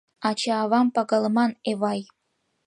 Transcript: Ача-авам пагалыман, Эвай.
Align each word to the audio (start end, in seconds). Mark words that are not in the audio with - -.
Ача-авам 0.27 0.87
пагалыман, 0.95 1.51
Эвай. 1.71 2.01